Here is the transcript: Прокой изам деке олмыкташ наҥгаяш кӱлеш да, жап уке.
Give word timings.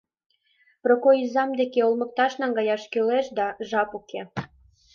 Прокой 0.83 1.15
изам 1.25 1.49
деке 1.59 1.79
олмыкташ 1.87 2.33
наҥгаяш 2.41 2.83
кӱлеш 2.91 3.27
да, 3.37 3.47
жап 3.69 3.89
уке. 3.99 4.21